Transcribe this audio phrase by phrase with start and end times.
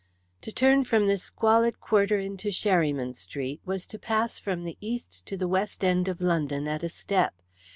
[0.41, 5.23] To turn from this squalid quarter into Sherryman Street was to pass from the east
[5.27, 7.35] to the west end of London at a step.